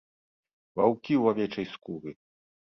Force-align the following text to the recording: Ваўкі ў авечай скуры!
Ваўкі 0.79 1.13
ў 1.17 1.23
авечай 1.35 1.69
скуры! 1.75 2.11